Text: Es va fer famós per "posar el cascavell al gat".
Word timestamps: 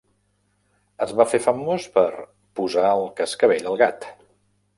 Es 1.05 1.13
va 1.19 1.27
fer 1.33 1.39
famós 1.43 1.85
per 1.99 2.07
"posar 2.61 2.87
el 2.95 3.07
cascavell 3.21 3.71
al 3.75 3.79
gat". 3.85 4.11